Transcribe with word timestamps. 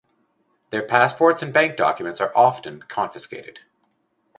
Their 0.71 0.81
passports 0.81 1.43
and 1.43 1.53
bank 1.53 1.75
documents 1.75 2.19
are 2.19 2.35
often 2.35 2.81
confiscated. 2.87 3.59